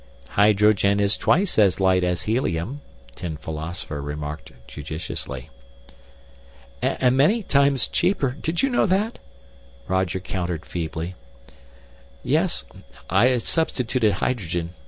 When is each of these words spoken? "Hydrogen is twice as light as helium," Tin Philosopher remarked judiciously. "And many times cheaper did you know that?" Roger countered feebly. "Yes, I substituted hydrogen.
"Hydrogen 0.29 0.99
is 0.99 1.15
twice 1.15 1.59
as 1.59 1.79
light 1.79 2.03
as 2.03 2.23
helium," 2.23 2.81
Tin 3.15 3.37
Philosopher 3.37 4.01
remarked 4.01 4.51
judiciously. 4.67 5.51
"And 6.81 7.15
many 7.15 7.43
times 7.43 7.87
cheaper 7.87 8.31
did 8.31 8.63
you 8.63 8.69
know 8.71 8.87
that?" 8.87 9.19
Roger 9.87 10.19
countered 10.19 10.65
feebly. 10.65 11.13
"Yes, 12.23 12.65
I 13.11 13.37
substituted 13.37 14.13
hydrogen. 14.13 14.71